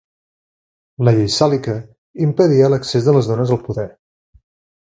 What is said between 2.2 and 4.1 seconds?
impedia l'accés de les dones al poder.